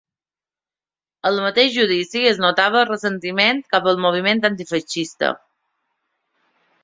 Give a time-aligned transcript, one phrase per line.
[1.29, 5.29] Al mateix judici es notava el ressentiment cap al moviment antifeixista.